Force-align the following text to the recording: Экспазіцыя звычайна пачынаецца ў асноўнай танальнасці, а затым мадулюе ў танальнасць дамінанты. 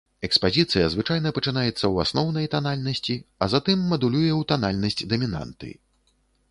Экспазіцыя 0.27 0.85
звычайна 0.93 1.31
пачынаецца 1.37 1.75
ў 1.75 1.95
асноўнай 2.05 2.49
танальнасці, 2.55 3.19
а 3.43 3.53
затым 3.57 3.85
мадулюе 3.93 4.27
ў 4.39 4.53
танальнасць 4.55 5.03
дамінанты. 5.15 5.69